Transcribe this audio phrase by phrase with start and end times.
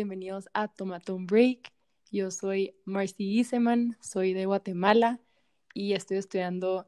[0.00, 1.70] bienvenidos a Tomatón Break.
[2.10, 5.20] Yo soy Marcy Iseman, soy de Guatemala
[5.74, 6.86] y estoy estudiando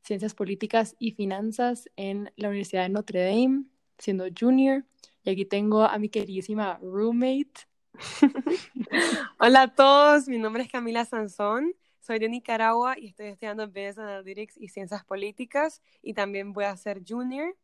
[0.00, 3.64] Ciencias Políticas y Finanzas en la Universidad de Notre Dame,
[3.98, 4.82] siendo junior.
[5.24, 7.68] Y aquí tengo a mi queridísima roommate.
[9.38, 13.98] Hola a todos, mi nombre es Camila Sansón, soy de Nicaragua y estoy estudiando Business
[13.98, 17.54] Analytics y Ciencias Políticas y también voy a ser junior.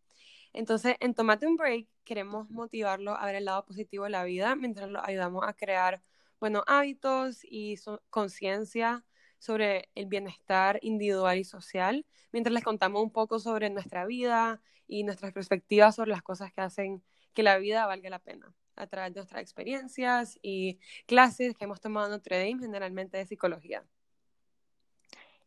[0.52, 4.56] Entonces, en Tomate un Break queremos motivarlo a ver el lado positivo de la vida
[4.56, 6.02] mientras lo ayudamos a crear
[6.41, 7.77] buenos hábitos y
[8.08, 9.05] conciencia
[9.38, 15.05] sobre el bienestar individual y social, mientras les contamos un poco sobre nuestra vida y
[15.05, 19.12] nuestras perspectivas sobre las cosas que hacen que la vida valga la pena a través
[19.12, 23.84] de nuestras experiencias y clases que hemos tomado en Notre Dame, generalmente de psicología.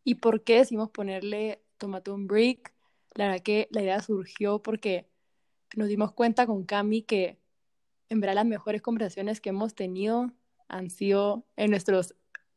[0.03, 2.72] ¿Y por qué decimos ponerle Tomate un Break?
[3.15, 5.07] La verdad que la idea surgió porque
[5.75, 7.39] nos dimos cuenta con Cami que
[8.09, 10.31] en verdad las mejores conversaciones que hemos tenido
[10.67, 12.15] han sido en nuestros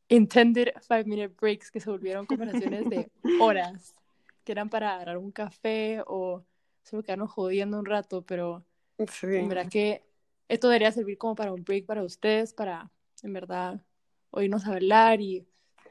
[0.09, 3.95] intended five minute breaks que se volvieron conversaciones de horas,
[4.45, 6.45] que eran para agarrar un café o
[6.83, 8.65] solo quedarnos jodiendo un rato, pero
[8.99, 10.05] en verdad que
[10.49, 12.91] esto debería servir como para un break para ustedes, para
[13.23, 13.83] en verdad
[14.31, 15.47] oírnos hablar y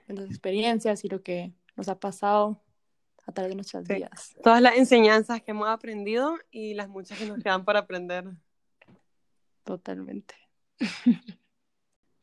[0.07, 2.61] nuestras experiencias y lo que nos ha pasado
[3.25, 4.35] a través de nuestras vidas.
[4.43, 8.25] Todas las enseñanzas que hemos aprendido y las muchas que nos quedan para aprender.
[9.63, 10.35] Totalmente.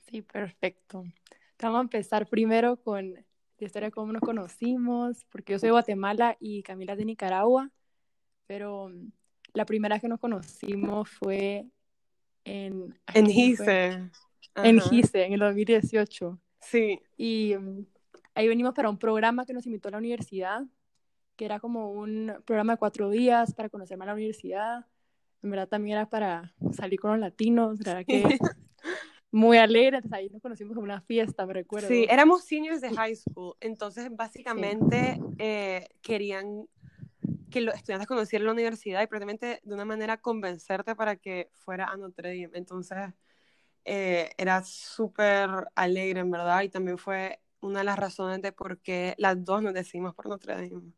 [0.06, 1.05] sí, perfecto.
[1.61, 3.25] Vamos a empezar primero con la
[3.58, 7.70] historia de cómo nos conocimos, porque yo soy de Guatemala y Camila es de Nicaragua,
[8.47, 8.91] pero
[9.55, 11.67] la primera que nos conocimos fue
[12.45, 12.98] en...
[13.14, 14.11] En GISE.
[14.56, 16.39] En GISE, en el 2018.
[16.61, 17.00] Sí.
[17.17, 17.84] Y um,
[18.34, 20.62] ahí venimos para un programa que nos invitó a la universidad,
[21.43, 24.87] que era como un programa de cuatro días para conocer más la universidad.
[25.43, 28.39] En verdad también era para salir con los latinos, verdad que
[29.33, 31.89] muy alegre, ahí nos conocimos como una fiesta, me recuerdo.
[31.89, 36.69] Sí, éramos seniors de high school, entonces básicamente eh, querían
[37.51, 41.86] que los estudiantes conocieran la universidad y prácticamente de una manera convencerte para que fuera
[41.86, 42.57] a Notre Dame.
[42.57, 42.98] Entonces
[43.85, 48.79] eh, era súper alegre, en verdad, y también fue una de las razones de por
[48.79, 50.92] qué las dos nos decidimos por Notre Dame.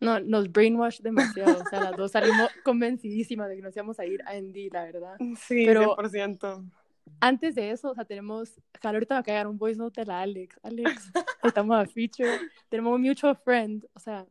[0.00, 4.06] No, nos brainwash demasiado, o sea, las dos salimos convencidísimas de que nos íbamos a
[4.06, 5.16] ir a Andy, la verdad.
[5.36, 6.70] Sí, Pero 100%.
[7.20, 10.20] Antes de eso, o sea, tenemos, ahorita va a caer un voice note de la
[10.20, 11.10] Alex, Alex,
[11.42, 12.38] estamos a feature,
[12.68, 14.26] tenemos un mutual friend, o sea,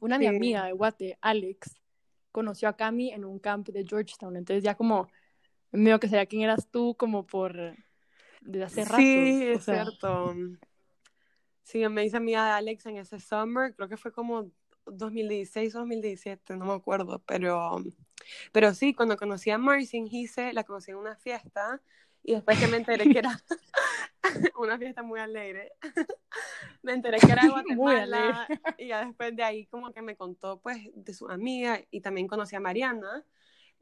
[0.00, 1.76] una mi amiga de Guate, Alex,
[2.32, 5.08] conoció a Cami en un camp de Georgetown, entonces ya como,
[5.72, 7.74] medio que sabía quién eras tú, como por,
[8.40, 8.96] de hace rato.
[8.96, 10.34] Sí, es cierto.
[11.62, 14.52] Sí, me hice amiga de Alex en ese summer, creo que fue como
[14.86, 17.82] 2016 o 2017, no me acuerdo, pero,
[18.52, 21.80] pero sí, cuando conocí a Marcy en Gise, la conocí en una fiesta,
[22.26, 23.40] y después que me enteré que era
[24.58, 25.72] una fiesta muy alegre,
[26.82, 30.60] me enteré que era de Guatemala y ya después de ahí como que me contó
[30.60, 33.24] pues de su amiga y también conocí a Mariana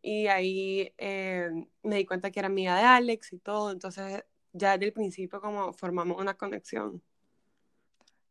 [0.02, 1.50] y ahí eh,
[1.82, 5.40] me di cuenta que era amiga de Alex y todo, entonces ya desde el principio
[5.40, 7.02] como formamos una conexión.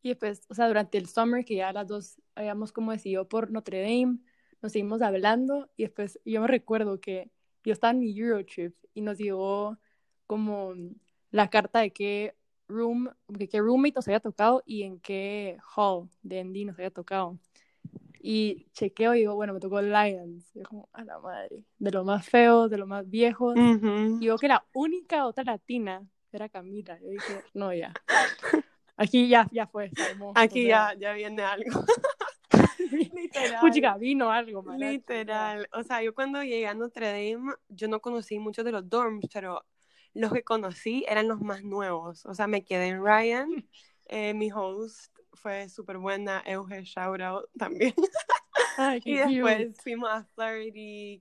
[0.04, 3.50] Y después, o sea, durante el summer que ya las dos habíamos como decidido por
[3.50, 4.20] Notre Dame,
[4.62, 7.32] nos seguimos hablando y después yo me recuerdo que
[7.64, 9.78] yo estaba en mi Eurotrip y nos llegó
[10.28, 10.74] como
[11.32, 12.36] la carta de qué
[12.68, 16.92] room, de qué roommate nos había tocado y en qué hall de Andy nos había
[16.92, 17.40] tocado.
[18.20, 20.54] Y chequeo y digo, bueno, me tocó Lions.
[20.54, 23.54] Y yo como, a la madre, de lo más feo, de lo más viejo.
[23.56, 27.00] Y digo que la única otra latina era Camila.
[27.02, 27.94] Yo dije, no, ya.
[29.04, 29.92] Aquí ya, ya fue.
[30.36, 31.84] Aquí ya, ya viene algo.
[33.14, 34.00] Literal.
[34.00, 35.68] vino algo, Literal.
[35.74, 39.26] O sea, yo cuando llegué a Notre Dame, yo no conocí muchos de los dorms,
[39.34, 39.66] pero
[40.14, 42.26] los que conocí eran los más nuevos.
[42.26, 43.50] O sea, me quedé en Ryan.
[44.10, 47.94] Eh, mi host fue súper buena, Euge Shoutout también.
[49.06, 50.74] y después fuimos a 30,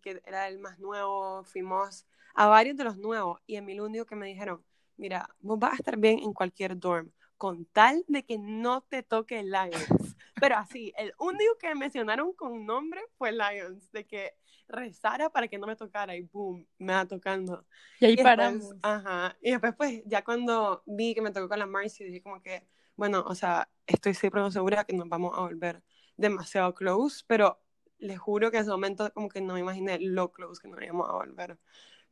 [0.02, 1.44] que era el más nuevo.
[1.44, 2.04] Fuimos
[2.34, 3.40] a varios de los nuevos.
[3.46, 4.64] Y en mi único que me dijeron,
[4.96, 7.12] mira, vos vas a estar bien en cualquier dorm
[7.42, 10.14] con tal de que no te toque Lions.
[10.40, 14.36] Pero así, el único que mencionaron con nombre fue Lions, de que
[14.68, 17.66] rezara para que no me tocara y boom, me va tocando.
[17.98, 18.76] Y ahí paramos.
[18.80, 19.36] Ajá.
[19.42, 22.64] Y después, pues, ya cuando vi que me tocó con la Marcy, dije como que,
[22.94, 25.82] bueno, o sea, estoy siempre segura que nos vamos a volver
[26.16, 27.60] demasiado close, pero
[27.98, 30.80] les juro que en ese momento como que no me imaginé lo close que nos
[30.80, 31.58] íbamos a volver.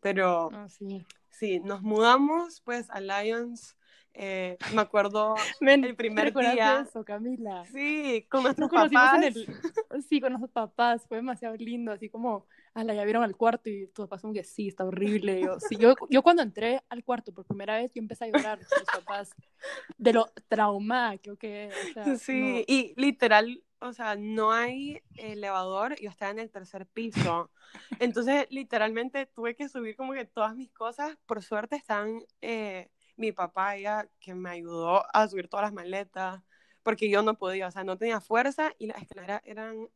[0.00, 1.06] Pero ah, sí.
[1.29, 3.76] sí, nos mudamos pues a Lions
[4.12, 6.87] Eh, me acuerdo Men, el primer ¿recuerdas de día.
[6.89, 7.65] eso, Camila?
[7.67, 9.23] Sí, con nuestros papás.
[9.23, 9.35] el...
[10.09, 11.07] Sí, con nuestros papás.
[11.07, 12.47] Fue demasiado lindo, así como...
[12.75, 15.41] la ya vieron al cuarto y tus papás como que sí, está horrible.
[15.43, 18.59] Yo, sí, yo, yo cuando entré al cuarto por primera vez, yo empecé a llorar
[18.59, 19.31] con mis papás
[19.99, 21.69] de lo traumada que yo quedé.
[21.69, 26.87] O sea, Sí, y literal, o sea, no hay elevador, yo estaba en el tercer
[26.87, 27.51] piso.
[27.99, 31.17] Entonces, literalmente tuve que subir como que todas mis cosas.
[31.27, 32.91] Por suerte están eh,
[33.21, 36.43] mi papá, ella, que me ayudó a subir todas las maletas,
[36.83, 39.89] porque yo no podía, o sea, no tenía fuerza y las escaleras eran,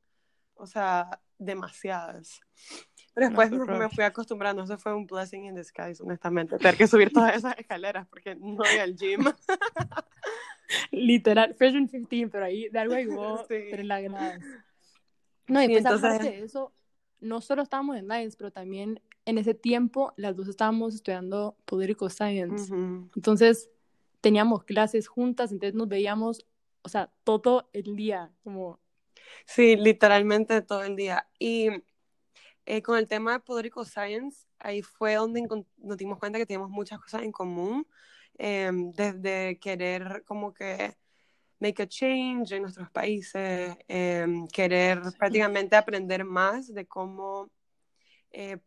[0.55, 2.41] o sea, demasiadas.
[3.15, 6.87] Pero después qué me, fui acostumbrando, eso fue un blessing in disguise, honestamente, tener que
[6.87, 9.25] subir todas esas escaleras porque no voy al gym.
[10.91, 13.71] Literal, freshman 15, pero ahí de algo ayudó Sí.
[13.71, 14.41] tener las gradas.
[15.47, 16.75] No, y Sí, pues entonces- aparte de eso,
[17.21, 22.11] no solo estábamos en Lions, pero también en ese tiempo las dos estábamos estudiando Political
[22.11, 22.73] Science.
[23.17, 23.71] Entonces
[24.21, 26.47] teníamos clases juntas, entonces nos veíamos,
[26.83, 28.81] o sea, todo el día, como,
[29.47, 31.29] Sí, literalmente todo el día.
[31.39, 31.69] Y
[32.67, 35.47] eh, con el tema de Political Science, ahí fue donde
[35.79, 37.87] nos dimos cuenta que teníamos muchas cosas en común,
[38.39, 40.97] em, desde querer como que
[41.61, 47.51] make a change en nuestros países, em, querer prácticamente aprender más de cómo,
[48.35, 48.59] eh,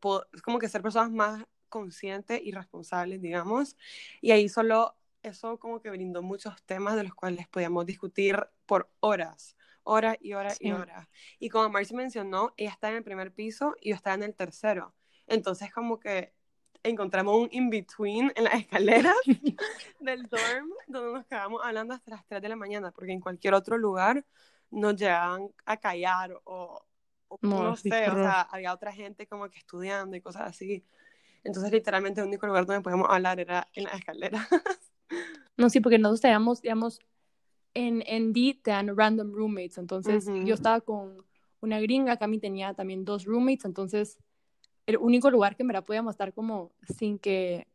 [0.44, 3.76] como que ser personas más conscientes y responsables, digamos.
[4.22, 8.90] Y ahí solo eso como que brindó muchos temas de los cuales podíamos discutir por
[9.02, 10.72] horas horas y horas y Sí.
[10.74, 11.08] horas.
[11.40, 14.36] Y como Marcy mencionó, ella está en el primer piso y yo estaba en el
[14.36, 14.94] tercero.
[15.28, 16.34] Entonces como que
[16.84, 18.54] encontramos un in-between en las
[19.14, 19.16] escaleras
[20.00, 23.54] del dorm donde nos quedamos hablando hasta las 3 de la mañana, porque en cualquier
[23.54, 24.26] otro lugar
[24.70, 26.86] nos llegaban a callar o
[27.42, 30.84] No, no, sí, sé, o sea, había otra gente como que estudiando y cosas así.
[31.44, 34.48] Entonces literalmente el único lugar donde podíamos hablar era en las escaleras.
[35.58, 37.00] no, sí, porque nosotros teníamos, digamos,
[37.74, 40.46] en, en D te dan random roommates, entonces Ujú.
[40.46, 41.26] yo estaba con
[41.62, 44.18] una gringa, Cami tenía también dos roommates, entonces
[44.86, 47.68] el único lugar que en verdad podíamos estar como sin que,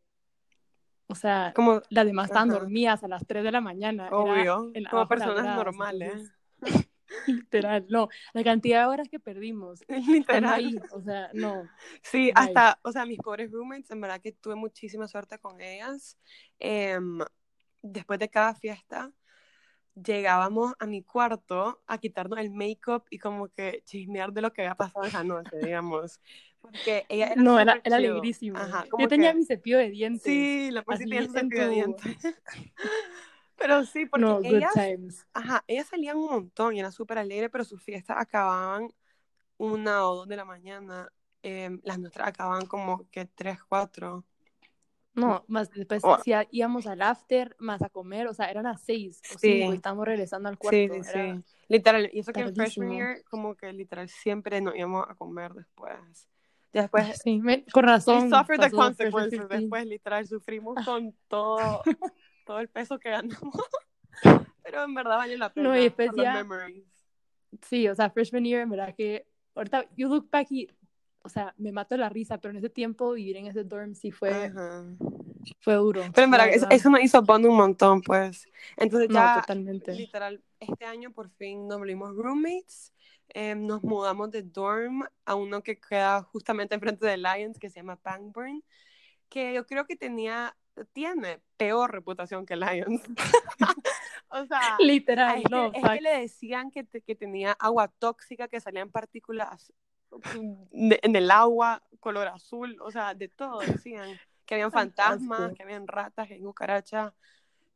[1.07, 2.59] o sea, Como, las demás estaban Ajá.
[2.59, 4.07] dormidas a las 3 de la mañana.
[4.07, 6.11] era obvio, en- como personas normales.
[6.11, 6.33] entonces,
[7.27, 9.81] literal, no, la cantidad de horas que perdimos.
[10.07, 10.53] Literal.
[10.53, 11.69] ahí, o sea, no.
[12.01, 16.17] Sí, hasta, o sea, mis pobres roommates, en verdad que tuve muchísima suerte con ellas.
[16.59, 17.19] Em,
[17.81, 19.11] después de cada fiesta,
[19.95, 24.61] llegábamos a mi cuarto a quitarnos el make-up y como que chismear de lo que
[24.61, 26.19] había pasado esa noche, digamos.
[26.61, 28.57] Porque ella era No, era, era alegrísimo.
[28.57, 30.23] Ajá, Yo tenía que- mi cepillo de dientes.
[30.23, 32.17] Sí, la así tenía su cepillo de dientes.
[33.57, 34.73] Pero sí, porque No, ellas,
[35.33, 38.89] ajá, ellas salían un montón y eran súper alegres, pero sus fiestas acababan
[39.57, 41.09] una o dos de la mañana.
[41.41, 44.23] Em, las nuestras acababan como que tres, cuatro.
[45.15, 46.17] No, más después Oh.
[46.23, 49.59] sí, íbamos al after, más a comer, o sea, eran las seis o Sí.
[49.59, 50.75] cinco y estábamos regresando al cuarto.
[50.75, 51.43] Sí, sí, era- sí.
[51.67, 55.53] Literal, y eso que en freshman year, como que literal siempre nos íbamos a comer
[55.53, 56.27] después.
[56.71, 58.29] Después, Sí, me- con we razón.
[58.31, 59.39] suffered the consequences.
[59.41, 59.57] 15.
[59.59, 61.83] Después, literal, sufrimos con todo,
[62.43, 63.55] todo el peso que ganamos.
[64.63, 65.69] Pero en verdad valió la pena.
[65.69, 66.85] No, y memories.
[67.61, 70.67] Sí, o sea, freshman year, en verdad que ahorita you look back y,
[71.21, 74.11] o sea, me mato la risa, pero en ese tiempo vivir en ese dorm sí
[74.11, 74.85] fue, Ajá.
[75.59, 76.01] fue duro.
[76.13, 78.47] Pero en la verdad, eso, eso nos hizo bond un montón, pues.
[78.77, 79.93] Entonces No, ya, totalmente.
[79.93, 82.93] literal, este año por fin nos volvimos roommates.
[83.29, 87.77] Eh, nos mudamos de dorm a uno que queda justamente enfrente de Lions, que se
[87.79, 88.63] llama Pangburn,
[89.29, 90.55] que yo creo que tenía,
[90.93, 93.01] tiene peor reputación que Lions.
[94.29, 98.47] o sea, Literal, este- no, es que le decían que, te- que tenía agua tóxica,
[98.47, 99.71] que salían partículas
[100.71, 104.09] de- en el agua, color azul, o sea, de todo decían.
[104.45, 107.13] Que habían fantasmas, que habían ratas, que habían cucarachas.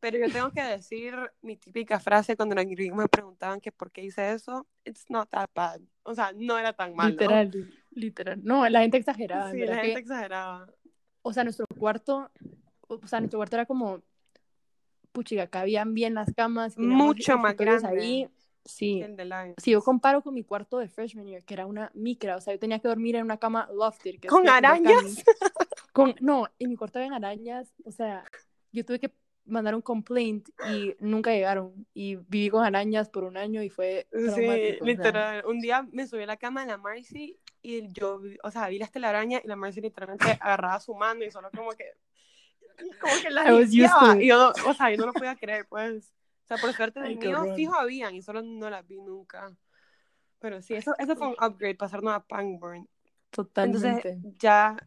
[0.01, 3.89] Pero yo tengo que decir mi típica frase cuando los gringos me preguntaban que por
[3.89, 4.68] qué hice eso.
[4.84, 5.80] It's not that bad.
[6.04, 7.12] O sea, no era tan malo.
[7.12, 8.39] Literal, li- literal.
[8.44, 10.70] No, la gente exageraba, en Sí, la que- gente exageraba.
[11.22, 12.30] o sea, nuestro cuarto,
[12.88, 14.01] o sea, nuestro cuarto era como,
[15.12, 16.77] puchiga, cabían bien las camas.
[16.77, 18.29] Mucho más grande Ahí.
[18.65, 19.01] Sí.
[19.58, 22.53] Si yo comparo con mi cuarto de freshman year, que era una micra, o sea,
[22.53, 24.20] yo tenía que dormir en una cama lofted.
[24.20, 25.24] Que es ¿Con que- arañas?
[25.94, 28.25] Con, no, en mi cuarto habían arañas, o sea,
[28.74, 29.13] yo tuve que
[29.46, 31.88] mandar un complaint y nunca llegaron.
[31.94, 34.44] Y viví con arañas por un año y fue Sí, traumático.
[34.44, 34.86] o sea.
[34.86, 35.46] literal.
[35.46, 38.79] Un día me subí a la cama de la Marcy y yo, o sea, vi
[38.79, 41.86] la telaraña y la Marcy literalmente agarraba su mano y solo como que,
[43.00, 44.22] como que la I was used limpiaba.
[44.24, 46.13] Y yo, no- o sea, yo no lo podía creer, pues.
[46.43, 49.51] O sea, por suerte qué mío fijo habían y solo no las vi nunca.
[50.39, 52.88] Pero sí, eso, eso fue un upgrade, pasarnos a Pangburn.
[53.31, 53.88] Totalmente.
[54.10, 54.77] Entonces, ya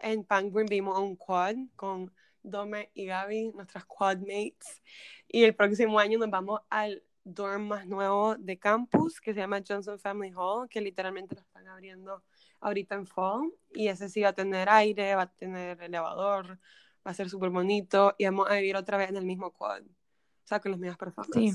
[0.00, 2.12] en Pangburn vimos un quad con
[2.42, 4.82] Dome y Gaby, nuestras quadmates.
[5.28, 9.62] Y el próximo año nos vamos al dorm más nuevo de campus, que se llama
[9.66, 12.22] Johnson Family Hall, que literalmente lo están abriendo
[12.60, 13.50] ahorita en fall.
[13.74, 16.58] Y ese sí va a tener aire, va a tener elevador,
[17.06, 18.14] va a ser súper bonito.
[18.18, 19.82] Y vamos a vivir otra vez en el mismo quad.
[19.82, 21.30] O sea, con las mismas personas.
[21.32, 21.52] Sí.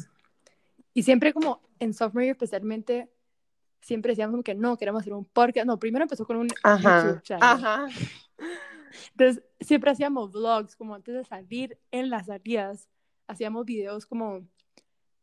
[0.94, 3.10] Y siempre como en sophomore year especialmente,
[3.82, 5.66] siempre decíamos que no, queremos hacer un podcast.
[5.66, 7.44] No, primero empezó con un Ajá, YouTube channel.
[7.44, 7.88] ajá.
[9.12, 12.90] Entonces, siempre hacíamos vlogs, como antes de salir en las salidas,
[13.28, 14.48] hacíamos videos como,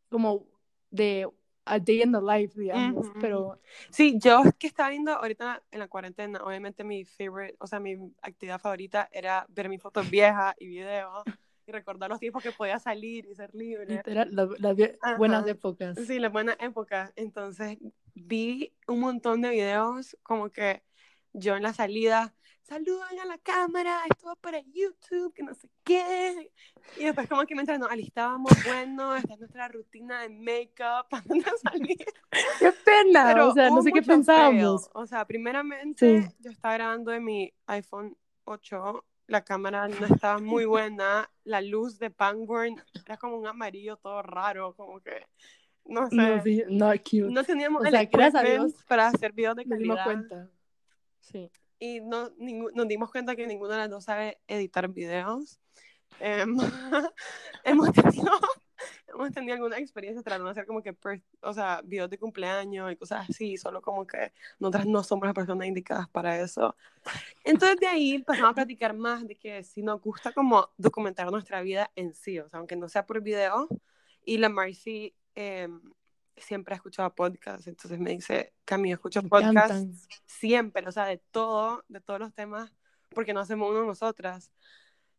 [0.08, 0.46] como
[0.90, 1.28] de
[1.66, 3.58] a day in the life, digamos, pero
[3.90, 7.80] Sí, yo es que estaba viendo ahorita en la cuarentena, obviamente mi favorite, o sea,
[7.80, 11.24] mi actividad favorita era ver mis fotos viejas y videos
[11.66, 13.86] y recordar los tiempos que podía salir y ser libre.
[13.86, 14.48] literal, las,
[15.02, 15.18] Ajá.
[15.18, 15.98] buenas épocas.
[16.06, 17.12] Sí, las buenas épocas.
[17.16, 17.78] Entonces
[18.14, 20.82] vi un montón de videos como que
[21.32, 22.34] yo en la salida,
[22.66, 26.50] saludan a la cámara, esto va para YouTube, que no sé qué.
[26.96, 31.44] Y después como que mientras nos alistábamos, bueno, esta es nuestra rutina de make-up antes
[31.44, 31.96] de salir.
[32.58, 33.24] ¡Qué pena!
[33.32, 34.90] Pero o sea, no sé qué pensábamos.
[34.94, 36.28] O sea, primeramente Sí.
[36.40, 41.98] yo estaba grabando de mi iPhone 8, la cámara no estaba muy buena, la luz
[41.98, 45.26] de Pangborn era como un amarillo todo raro, como que,
[45.84, 47.30] no sé, No, sí, no, cute.
[47.32, 49.96] no teníamos O el sea, gracias a equipment Dios para hacer videos de Nos dimos
[49.96, 50.04] calidad.
[50.04, 50.50] cuenta.
[51.20, 51.50] Sí.
[51.78, 55.58] Y no, nos dimos cuenta que ninguna de las dos sabe editar videos.
[56.20, 56.56] Em,
[57.64, 58.30] hemos tenido
[59.08, 60.96] hemos tenido alguna experiencia tratando de hacer como que,
[61.40, 65.34] o sea, videos de cumpleaños y cosas así, solo como que nosotras no somos las
[65.34, 66.76] personas indicadas para eso.
[67.44, 71.62] Entonces de ahí empezamos a platicar más de que si nos gusta como documentar nuestra
[71.62, 73.68] vida en sí, o sea, aunque no sea por video.
[74.24, 75.80] Y la Marcy em,
[76.36, 81.84] siempre ha escuchado podcasts, entonces me dice, Cami, escucho podcasts siempre, o sea, de todo,
[81.88, 82.72] de todos los temas,
[83.10, 84.52] porque no hacemos uno nosotras.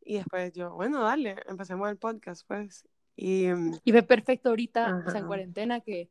[0.02, 2.88] Y después yo, bueno, dale, empecemos el podcast, pues.
[3.16, 6.10] Y mm, Y fue perfecto ahorita, o sea, en cuarentena, que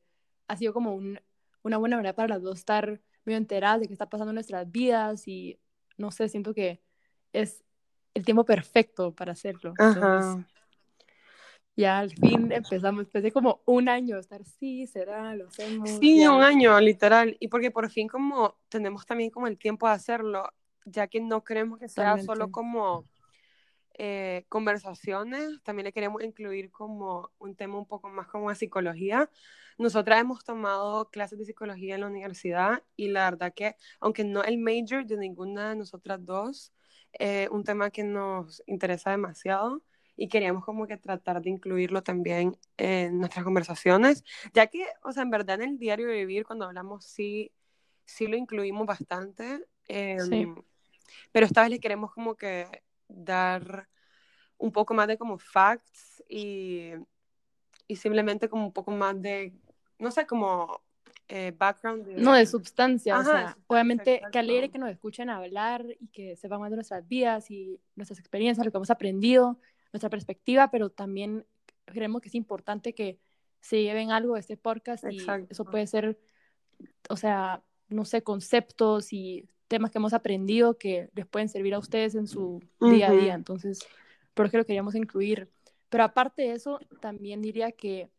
[0.49, 1.21] ha sido como un,
[1.63, 4.71] una buena manera para las dos estar medio enteradas de qué está pasando en nuestras
[4.71, 5.59] vidas y
[5.97, 6.83] no sé, siento que
[7.33, 7.65] es
[8.15, 9.71] el tiempo perfecto para hacerlo.
[9.71, 10.47] Entonces, ajá.
[11.77, 15.91] Ya al fin empezamos, después de como un año estar, sí, será, lo hacemos.
[15.91, 16.33] Sí, ya.
[16.33, 17.37] un año, literal.
[17.39, 20.49] Y porque por fin como tenemos también como el tiempo de hacerlo,
[20.87, 22.27] ya que no queremos que sea Totalmente.
[22.27, 23.05] solo como
[23.99, 29.31] eh, conversaciones, también le queremos incluir como un tema un poco más como de psicología.
[29.77, 34.43] Nosotras hemos tomado clases de psicología en la universidad y la verdad que, aunque no
[34.43, 36.73] el major de ninguna de nosotras dos,
[37.19, 39.83] eh, un tema que nos interesa demasiado
[40.17, 45.23] y queríamos como que tratar de incluirlo también en nuestras conversaciones, ya que, o sea,
[45.23, 47.53] en verdad en el diario de vivir, cuando hablamos, sí,
[48.05, 49.65] sí lo incluimos bastante.
[49.89, 50.47] eh, Sí.
[51.33, 53.89] Pero esta vez le queremos como que dar
[54.59, 56.93] un poco más de como facts y,
[57.87, 59.53] y simplemente como un poco más de,
[59.99, 60.83] no sé, como
[61.29, 62.09] eh, background.
[62.19, 66.09] No, de sustancia, o Ajá, sea, de obviamente que alegre que nos escuchen hablar y
[66.09, 69.59] que sepan más de nuestras vidas y nuestras experiencias, lo que hemos aprendido,
[69.97, 71.47] nuestra perspectiva, pero también
[71.87, 73.19] creemos que es importante que
[73.61, 76.19] se lleven algo de este podcast y eso puede ser,
[77.09, 81.79] o sea, no sé, conceptos y temas que hemos aprendido que les pueden servir a
[81.79, 83.81] ustedes en su día a día, entonces,
[84.35, 85.51] por eso lo queríamos incluir.
[85.89, 88.11] Pero aparte de eso, también diría que,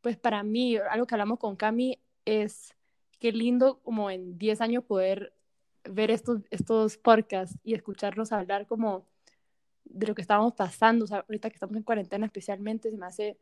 [0.00, 2.74] pues para mí, algo que hablamos con Cami es
[3.18, 5.32] qué lindo como en 10 años poder
[5.84, 9.06] ver estos, estos podcasts y escucharnos hablar como
[9.84, 13.06] de lo que estábamos pasando, o sea, ahorita que estamos en cuarentena especialmente, se me
[13.06, 13.38] hace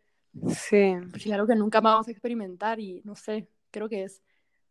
[0.49, 4.23] Sí, pues, algo que nunca más vamos a experimentar y no sé, creo que es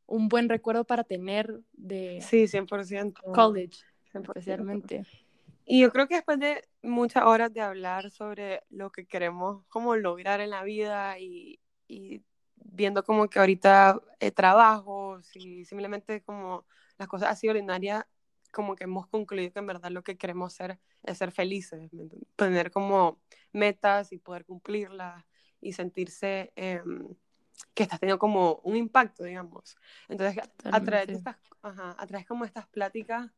[0.06, 3.34] un buen recuerdo para tener de sí, 100%.
[3.34, 3.80] college,
[4.14, 4.22] 100%.
[4.30, 5.06] especialmente.
[5.66, 9.96] Y yo creo que después de muchas horas de hablar sobre lo que queremos como
[9.98, 12.22] lograr en la vida y, y
[12.56, 16.66] viendo como que ahorita eh, trabajos y simplemente como
[16.98, 18.06] las cosas así ordinarias,
[18.58, 21.92] como que hemos concluido que en verdad lo que queremos hacer es ser felices,
[22.36, 23.22] tener como
[23.54, 25.24] metas y poder cumplirlas
[25.62, 27.08] y sentirse em,
[27.76, 29.78] que estás teniendo como un impacto, digamos.
[30.10, 33.32] Entonces, a través de estas, ajá, a través como estas pláticas,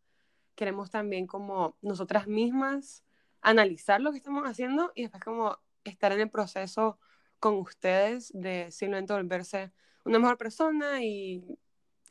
[0.55, 3.03] queremos también como nosotras mismas
[3.41, 6.97] analizar lo que estamos haciendo y después como estar en el proceso
[7.41, 9.73] con ustedes de simplemente volverse
[10.05, 11.59] una mejor persona y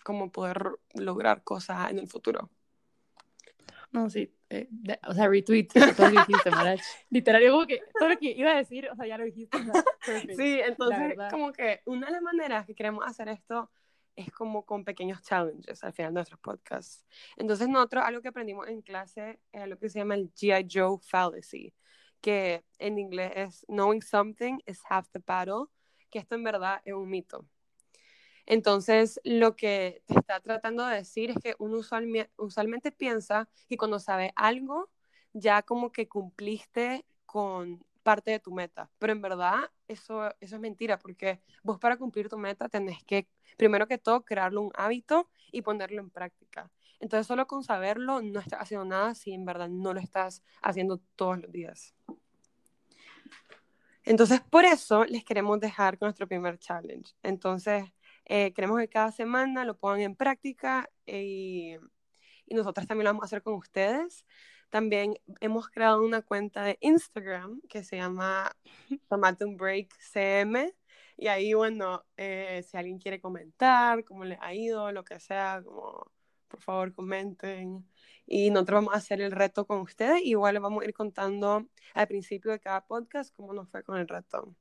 [0.04, 2.50] como poder lograr cosas en el futuro.
[3.90, 6.80] No, sí, eh, de- o sea, retweet todo lo que dijiste, Marach.
[7.11, 9.57] Literal, yo como que todo lo que iba a decir, o sea, ya lo dijiste.
[9.57, 9.73] o sea.
[10.37, 13.71] Sí, entonces como que una de las maneras que queremos hacer esto
[14.16, 17.07] es como con pequeños challenges al final de nuestros podcasts.
[17.37, 20.66] Entonces nosotros algo que aprendimos en clase es lo que se llama el G.I.
[20.71, 21.73] Joe Fallacy,
[22.21, 25.66] que en inglés es knowing something is half the battle,
[26.11, 27.47] que esto en verdad es un mito.
[28.50, 31.80] Entonces, lo que te está tratando de decir es que uno
[32.38, 34.88] usualmente piensa que cuando sabe algo,
[35.34, 40.60] ya como que cumpliste con parte de tu meta, pero en verdad eso, eso es
[40.62, 43.28] mentira, porque vos para cumplir tu meta tenés que,
[43.58, 46.70] primero que todo, crearlo un hábito y ponerlo en práctica.
[47.00, 51.02] Entonces, solo con saberlo no estás haciendo nada si en verdad no lo estás haciendo
[51.16, 51.94] todos los días.
[54.04, 57.12] Entonces, por eso les queremos dejar con nuestro primer challenge.
[57.22, 57.84] Entonces,
[58.28, 61.76] eh, queremos que cada semana lo pongan en práctica y,
[62.47, 64.25] y nosotras también lo vamos a hacer con ustedes.
[64.70, 68.52] También hemos creado una cuenta de Instagram que se llama
[69.08, 70.75] Tomate un Break CM.
[71.16, 75.62] Y ahí, bueno, eh, si alguien quiere comentar cómo le ha ido, lo que sea,
[76.49, 77.87] por favor comenten.
[78.26, 80.20] Y nosotros vamos a hacer el reto con ustedes.
[80.23, 83.99] Igual les vamos a ir contando al principio de cada podcast cómo nos fue con
[83.99, 84.54] el reto.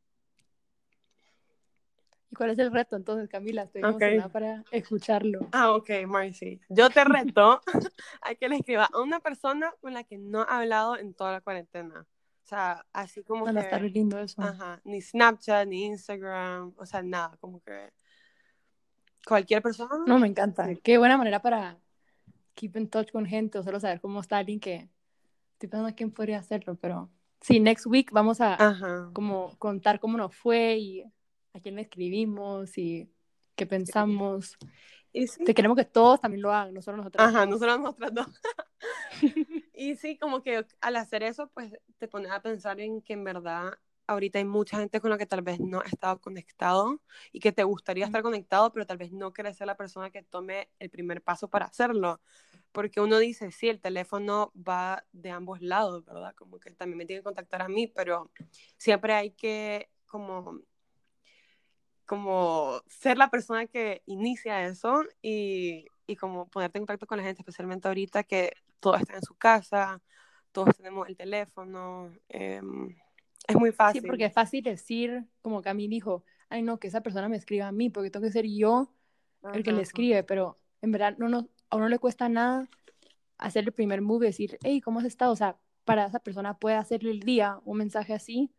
[2.29, 3.63] ¿Y cuál es el reto entonces, Camila?
[3.63, 5.47] Estoy emocionada para escucharlo.
[5.51, 6.59] Ah, ok, Marcy.
[6.69, 7.61] Yo te reto
[8.21, 11.31] a que le escriba a una persona con la que no ha hablado en toda
[11.31, 12.05] la cuarentena.
[12.43, 13.61] O sea, así como Van que...
[13.61, 14.41] a estar lindo eso.
[14.41, 17.91] Ajá, ni Snapchat, ni Instagram, o sea, nada, como que
[19.25, 20.03] cualquier persona.
[20.05, 20.67] No, me encanta.
[20.75, 21.77] Qué buena manera para
[22.55, 24.89] keep in touch con gente o solo saber cómo está alguien que
[25.53, 27.09] estoy pensando quién podría hacerlo, pero
[27.41, 31.03] sí, next week vamos a como contar cómo nos fue y
[31.57, 33.09] a quién le escribimos y
[33.55, 34.57] qué pensamos.
[35.13, 37.07] Y Te queremos que todos también lo hagan, nosotros.
[37.17, 38.27] Ajá, no solo nosotras dos.
[39.73, 43.23] y sí, como que al hacer eso, pues te pones a pensar en que en
[43.23, 43.73] verdad
[44.07, 47.51] ahorita hay mucha gente con la que tal vez no has estado conectado y que
[47.51, 50.89] te gustaría estar conectado, pero tal vez no quieres ser la persona que tome el
[50.89, 52.21] primer paso para hacerlo.
[52.71, 56.35] Porque uno dice, sí, el teléfono va de ambos lados, ¿verdad?
[56.35, 58.31] Como que también me tiene que contactar a mí, pero
[58.77, 60.61] siempre hay que como
[62.07, 67.23] como ser la persona que inicia eso y, y, como ponerte en contacto con la
[67.23, 70.01] gente, especialmente ahorita que todos están en su casa,
[70.51, 72.11] todos tenemos el teléfono.
[72.29, 72.61] Eh,
[73.47, 74.01] es muy fácil.
[74.01, 77.67] Sí, porque es fácil decir, como mí dijo, ay no, que esa persona me escriba
[77.67, 78.91] a mí, porque tengo que ser yo
[79.53, 82.67] el que le escribe, pero en verdad no, no, a uno le cuesta nada
[83.37, 85.31] hacer el primer move y decir, hey, ¿cómo has estado?
[85.31, 88.51] O sea, para esa persona puede hacerle el día un mensaje así,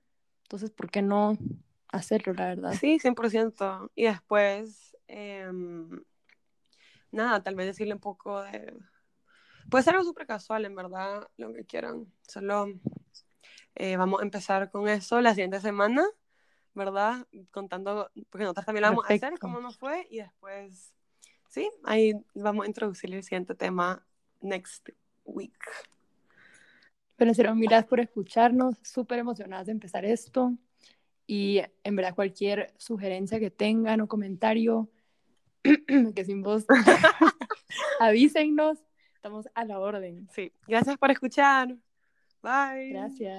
[0.42, 1.37] entonces, ¿por qué no
[1.88, 2.72] hacerlo, la verdad.
[2.72, 3.90] Sí, 100%.
[3.94, 6.03] Y después, em,
[7.11, 8.74] nada, tal vez decirle un poco de...
[9.70, 12.07] Puede ser algo súper casual, en verdad, lo que quieran.
[12.27, 12.68] Solo
[13.74, 16.05] eh, vamos a empezar con eso la siguiente semana,
[16.74, 17.27] ¿verdad?
[17.51, 20.94] Contando, porque nosotros también lo vamos a hacer, cómo nos fue, y después,
[21.48, 24.05] sí, ahí vamos a introducir el siguiente tema
[24.40, 24.88] next
[25.24, 25.59] week.
[27.16, 30.57] Pero en gracias por escucharnos, súper emocionadas de empezar esto.
[31.30, 34.88] Y en verdad cualquier sugerencia que tengan o comentario,
[36.14, 36.64] que sin voz,
[38.00, 38.78] avísennos,
[39.14, 40.26] estamos a la orden.
[40.32, 41.76] Sí, gracias por escuchar.
[42.42, 42.88] Bye.
[42.92, 43.36] Gracias.